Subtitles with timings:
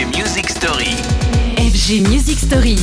[0.00, 0.96] FG Music Story.
[1.58, 2.76] FG Music Story.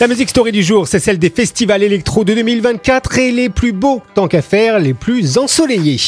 [0.00, 3.70] La musique story du jour, c'est celle des festivals électro de 2024 et les plus
[3.70, 6.00] beaux, tant qu'à faire, les plus ensoleillés.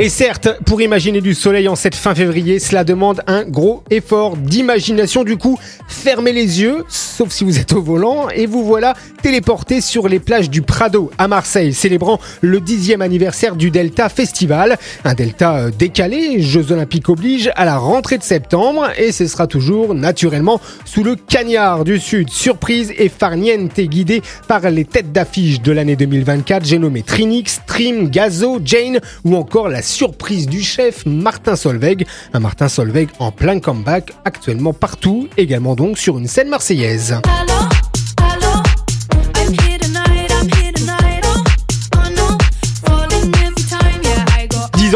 [0.00, 4.36] Et certes, pour imaginer du soleil en cette fin février, cela demande un gros effort
[4.36, 5.24] d'imagination.
[5.24, 5.58] Du coup,
[5.88, 10.20] fermez les yeux, sauf si vous êtes au volant, et vous voilà téléporté sur les
[10.20, 14.78] plages du Prado à Marseille, célébrant le dixième anniversaire du Delta Festival.
[15.04, 19.48] Un Delta euh, décalé, Jeux Olympiques oblige, à la rentrée de septembre, et ce sera
[19.48, 22.30] toujours naturellement sous le cagnard du Sud.
[22.30, 26.64] Surprise et farniente guidée par les têtes d'affiche de l'année 2024.
[26.64, 32.06] J'ai nommé Trinix, Trim, Gazo, Jane ou encore la surprise du chef Martin Solveig.
[32.32, 37.20] Un Martin Solveig en plein comeback, actuellement partout, également donc sur une scène marseillaise.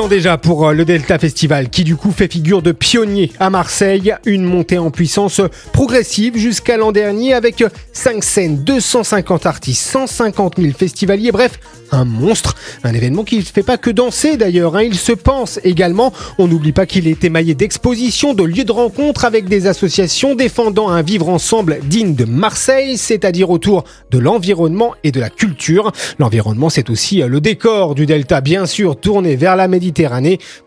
[0.09, 4.14] Déjà pour euh, le Delta Festival qui du coup fait figure de pionnier à Marseille,
[4.25, 5.41] une montée en puissance
[5.72, 11.58] progressive jusqu'à l'an dernier avec 5 scènes, 250 artistes, 150 000 festivaliers, bref,
[11.91, 14.83] un monstre, un événement qui ne fait pas que danser d'ailleurs, hein.
[14.83, 19.25] il se pense également, on n'oublie pas qu'il est émaillé d'expositions, de lieux de rencontre
[19.25, 25.12] avec des associations défendant un vivre ensemble digne de Marseille, c'est-à-dire autour de l'environnement et
[25.12, 25.92] de la culture.
[26.19, 29.69] L'environnement c'est aussi euh, le décor du Delta bien sûr tourné vers la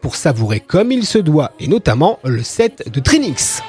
[0.02, 3.62] Pour savourer comme il se doit et notamment le set de Trinix.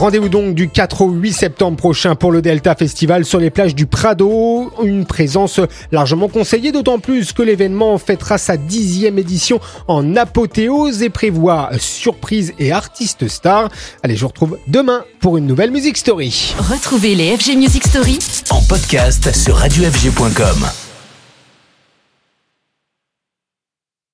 [0.00, 3.74] Rendez-vous donc du 4 au 8 septembre prochain pour le Delta Festival sur les plages
[3.74, 4.59] du Prado.
[4.82, 5.60] Une présence
[5.92, 12.54] largement conseillée, d'autant plus que l'événement fêtera sa dixième édition en apothéose et prévoit surprises
[12.58, 13.68] et artistes stars.
[14.02, 16.54] Allez, je vous retrouve demain pour une nouvelle Music Story.
[16.58, 18.18] Retrouvez les FG Music Story
[18.50, 20.89] En podcast sur radiofg.com.